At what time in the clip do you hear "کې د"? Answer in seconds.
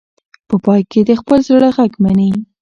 0.91-1.11